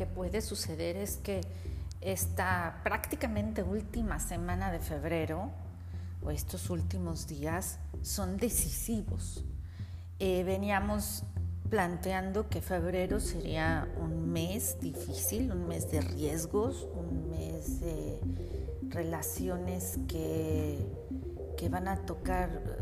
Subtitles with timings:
[0.00, 1.42] que puede suceder es que
[2.00, 5.50] esta prácticamente última semana de febrero
[6.22, 9.44] o estos últimos días son decisivos.
[10.18, 11.24] Eh, veníamos
[11.68, 18.20] planteando que febrero sería un mes difícil, un mes de riesgos, un mes de
[18.88, 20.78] relaciones que,
[21.58, 22.78] que van a tocar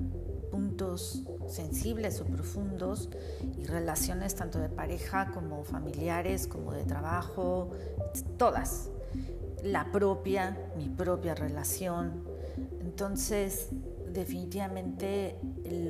[0.50, 3.08] puntos sensibles o profundos
[3.56, 7.70] y relaciones tanto de pareja como familiares, como de trabajo,
[8.36, 8.90] todas.
[9.62, 12.24] La propia, mi propia relación.
[12.80, 13.68] Entonces,
[14.12, 15.36] definitivamente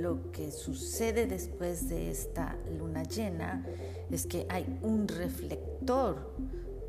[0.01, 3.65] lo que sucede después de esta luna llena
[4.11, 6.35] es que hay un reflector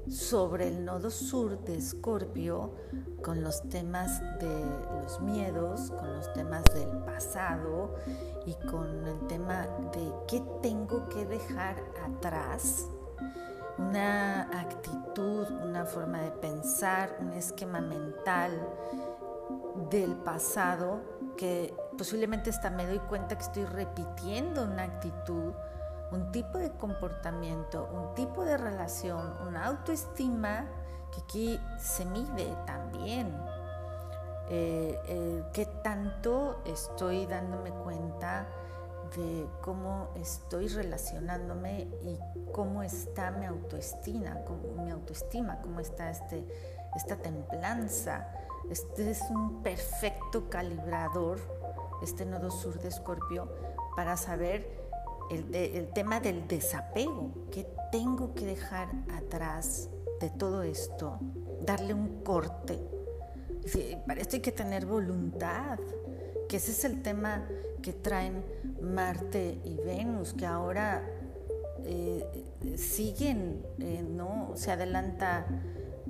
[0.10, 2.74] sobre el nodo sur de Escorpio
[3.24, 4.66] con los temas de
[5.02, 7.96] los miedos, con los temas del pasado
[8.46, 12.88] y con el tema de qué tengo que dejar atrás.
[13.78, 18.52] Una actitud, una forma de pensar, un esquema mental
[19.90, 21.02] del pasado
[21.38, 25.54] que posiblemente hasta me doy cuenta que estoy repitiendo una actitud
[26.12, 30.68] un tipo de comportamiento, un tipo de relación, una autoestima
[31.12, 33.36] que aquí se mide también.
[34.52, 38.48] Eh, eh, qué tanto estoy dándome cuenta
[39.16, 42.20] de cómo estoy relacionándome y
[42.52, 46.46] cómo está mi autoestima, cómo, mi autoestima, cómo está este,
[46.96, 48.32] esta templanza.
[48.70, 51.40] Este es un perfecto calibrador,
[52.02, 53.48] este nodo sur de Escorpio,
[53.96, 54.89] para saber
[55.30, 61.20] el, tema del desapego, que tengo que dejar atrás de todo esto,
[61.62, 62.80] darle un corte.
[64.08, 65.80] Para esto hay que tener voluntad,
[66.48, 67.48] que ese es el tema
[67.82, 68.44] que traen
[68.82, 71.08] Marte y Venus, que ahora
[71.84, 74.54] eh, siguen, eh, ¿no?
[74.56, 75.46] Se adelanta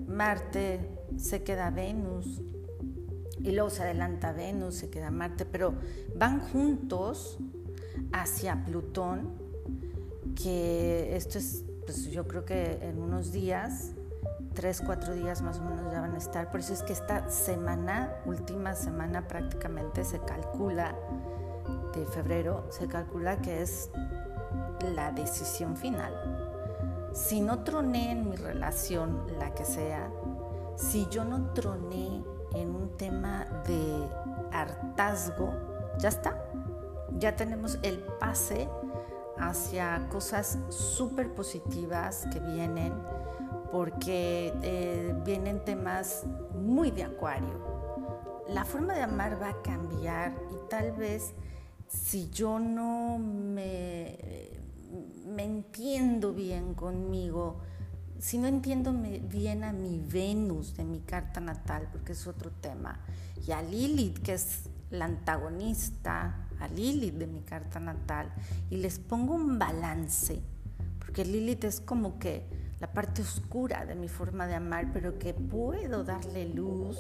[0.07, 0.79] Marte,
[1.17, 2.41] se queda Venus,
[3.41, 5.73] y luego se adelanta Venus, se queda Marte, pero
[6.15, 7.39] van juntos
[8.11, 9.33] hacia Plutón,
[10.35, 13.91] que esto es, pues yo creo que en unos días,
[14.53, 16.51] tres, cuatro días más o menos ya van a estar.
[16.51, 20.95] Por eso es que esta semana, última semana prácticamente se calcula,
[21.93, 23.89] de febrero, se calcula que es
[24.93, 26.13] la decisión final.
[27.13, 30.09] Si no troné en mi relación, la que sea,
[30.75, 32.23] si yo no troné
[32.53, 34.07] en un tema de
[34.51, 35.51] hartazgo,
[35.97, 36.37] ya está,
[37.17, 38.69] ya tenemos el pase
[39.37, 42.93] hacia cosas súper positivas que vienen,
[43.71, 47.69] porque eh, vienen temas muy de acuario.
[48.49, 51.33] La forma de amar va a cambiar y tal vez
[51.87, 54.17] si yo no me,
[55.27, 57.59] me entiendo bien conmigo,
[58.19, 62.99] si no entiendo bien a mi Venus de mi carta natal, porque es otro tema,
[63.47, 68.31] y a Lilith, que es la antagonista, a Lilith de mi carta natal
[68.69, 70.41] y les pongo un balance,
[70.99, 72.45] porque Lilith es como que
[72.79, 76.97] la parte oscura de mi forma de amar, pero que puedo darle luz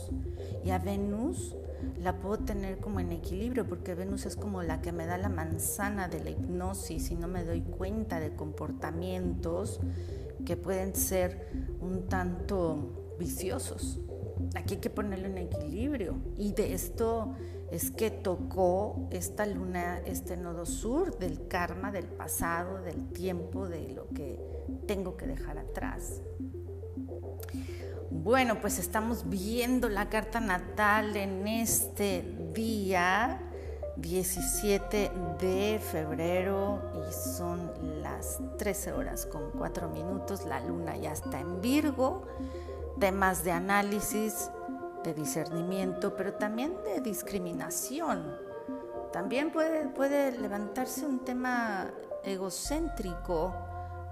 [0.65, 1.55] y a Venus
[2.01, 5.29] la puedo tener como en equilibrio, porque Venus es como la que me da la
[5.29, 9.79] manzana de la hipnosis y no me doy cuenta de comportamientos
[10.45, 11.47] que pueden ser
[11.79, 13.99] un tanto viciosos.
[14.55, 17.35] Aquí hay que ponerlo en equilibrio y de esto
[17.71, 23.89] es que tocó esta luna, este nodo sur del karma, del pasado, del tiempo, de
[23.89, 24.39] lo que
[24.87, 26.21] tengo que dejar atrás.
[28.11, 33.39] Bueno, pues estamos viendo la carta natal en este día
[33.97, 37.71] 17 de febrero y son
[38.01, 40.45] las 13 horas con 4 minutos.
[40.45, 42.23] La luna ya está en Virgo.
[42.99, 44.49] Temas de análisis
[45.03, 48.37] de discernimiento, pero también de discriminación.
[49.11, 51.89] También puede, puede levantarse un tema
[52.23, 53.53] egocéntrico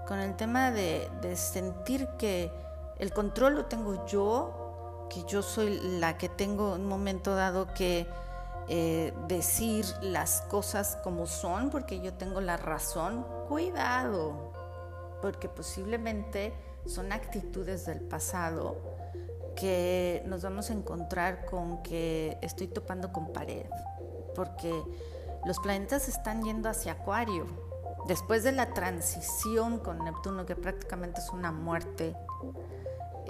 [0.06, 2.50] con el tema de, sentir que
[2.98, 7.72] el control lo tengo yo, que yo soy la que tengo en un momento dado
[7.74, 8.06] que
[8.68, 13.24] eh, decir las cosas como son, porque yo tengo la razón.
[13.48, 14.52] Cuidado,
[15.22, 16.54] porque posiblemente
[16.86, 18.97] son actitudes del pasado
[19.58, 23.66] que nos vamos a encontrar con que estoy topando con pared,
[24.36, 24.72] porque
[25.44, 27.44] los planetas están yendo hacia Acuario.
[28.06, 32.14] Después de la transición con Neptuno, que prácticamente es una muerte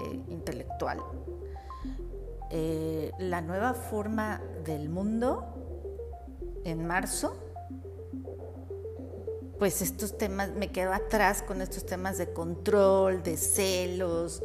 [0.05, 1.03] eh, intelectual,
[2.51, 5.55] eh, la nueva forma del mundo
[6.65, 7.37] en marzo
[9.59, 14.41] pues estos temas, me quedo atrás con estos temas de control, de celos,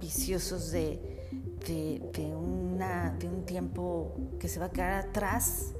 [0.00, 1.20] viciosos de,
[1.66, 5.74] de, una, de un tiempo que se va a quedar atrás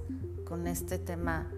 [0.45, 1.51] con este tema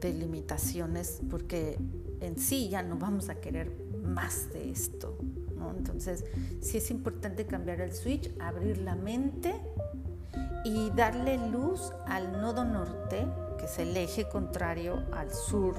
[0.00, 1.78] de limitaciones, porque
[2.20, 5.18] en sí ya no vamos a querer más de esto.
[5.56, 5.70] ¿no?
[5.70, 6.24] Entonces,
[6.60, 9.54] sí es importante cambiar el switch, abrir la mente
[10.64, 13.26] y darle luz al nodo norte,
[13.58, 15.74] que es el eje contrario al sur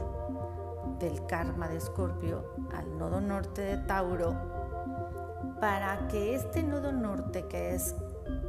[0.99, 4.60] del karma de Escorpio, al nodo norte de Tauro,
[5.59, 7.95] para que este nodo norte, que es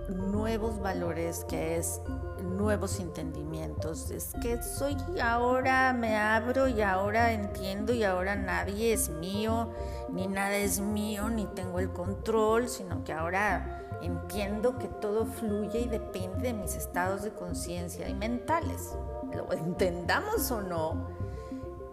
[0.09, 2.01] nuevos valores, que es
[2.43, 4.11] nuevos entendimientos.
[4.11, 9.71] Es que soy ahora me abro y ahora entiendo y ahora nadie es mío,
[10.11, 15.81] ni nada es mío, ni tengo el control, sino que ahora entiendo que todo fluye
[15.81, 18.97] y depende de mis estados de conciencia y mentales.
[19.35, 21.09] Lo entendamos o no,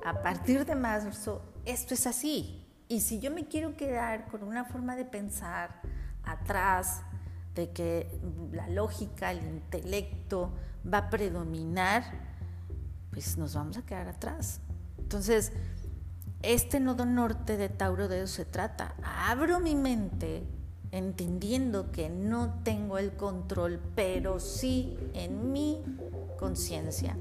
[0.04, 2.59] a partir de marzo esto es así.
[2.92, 5.80] Y si yo me quiero quedar con una forma de pensar
[6.24, 7.04] atrás,
[7.54, 8.20] de que
[8.52, 10.52] la lógica, el intelecto
[10.92, 12.04] va a predominar,
[13.12, 14.60] pues nos vamos a quedar atrás.
[14.98, 15.52] Entonces,
[16.42, 18.96] este nodo norte de Tauro de eso se trata.
[19.04, 20.48] Abro mi mente
[20.92, 25.84] entendiendo que no tengo el control, pero sí en mi
[26.40, 27.16] conciencia,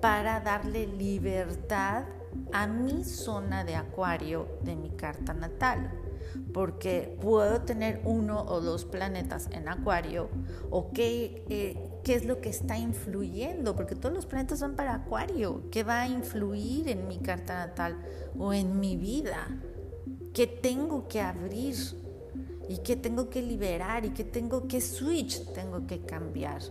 [0.00, 2.04] para darle libertad
[2.52, 5.90] a mi zona de acuario de mi carta natal
[6.52, 10.28] porque puedo tener uno o dos planetas en acuario
[10.70, 14.94] o qué, eh, qué es lo que está influyendo, porque todos los planetas van para
[14.94, 17.96] acuario, qué va a influir en mi carta natal
[18.38, 19.48] o en mi vida,
[20.32, 21.76] qué tengo que abrir
[22.68, 26.62] y qué tengo que liberar y qué tengo que switch, tengo que cambiar.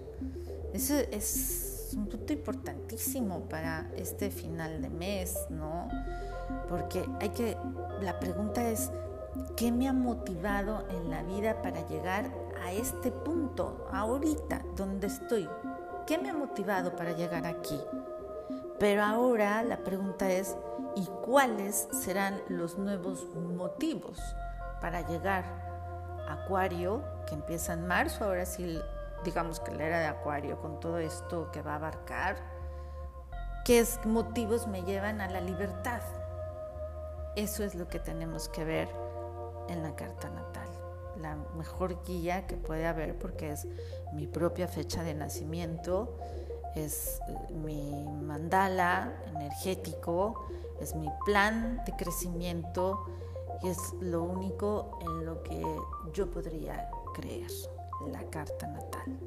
[0.73, 5.87] Eso es un punto importantísimo para este final de mes, ¿no?
[6.67, 7.57] Porque hay que,
[8.01, 8.91] la pregunta es,
[9.55, 12.31] ¿Qué me ha motivado en la vida para llegar
[12.63, 15.49] a este punto, ahorita, donde estoy?
[16.07, 17.79] ¿Qué me ha motivado para llegar aquí?
[18.79, 20.55] Pero ahora la pregunta es,
[20.95, 24.19] ¿y cuáles serán los nuevos motivos
[24.81, 25.43] para llegar
[26.29, 28.79] Acuario, que empieza en marzo, ahora sí,
[29.23, 32.37] digamos que la era de Acuario, con todo esto que va a abarcar?
[33.65, 36.01] ¿Qué motivos me llevan a la libertad?
[37.35, 38.89] Eso es lo que tenemos que ver
[39.67, 40.67] en la carta natal.
[41.17, 43.67] La mejor guía que puede haber porque es
[44.13, 46.17] mi propia fecha de nacimiento,
[46.75, 50.47] es eh, mi mandala energético,
[50.79, 53.05] es mi plan de crecimiento
[53.61, 55.63] y es lo único en lo que
[56.13, 57.51] yo podría creer,
[58.07, 59.19] la carta natal.